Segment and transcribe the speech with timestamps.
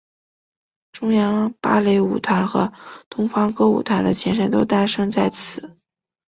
[0.91, 2.73] 中央芭蕾舞团和
[3.07, 5.77] 东方歌舞团的前身都诞生在此。